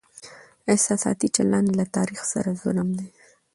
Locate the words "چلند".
1.35-1.67